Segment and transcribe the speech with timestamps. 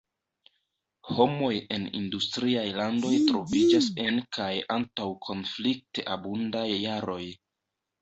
[1.17, 7.25] Homoj en industriaj landoj troviĝas en kaj antaŭ konflikt-abundaj jaroj.